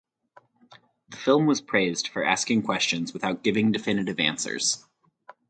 The 1.09 1.17
film 1.17 1.45
was 1.45 1.61
praised 1.61 2.07
for 2.07 2.25
asking 2.25 2.63
questions 2.63 3.13
without 3.13 3.43
giving 3.43 3.71
definitive 3.71 4.19
answers. 4.19 4.83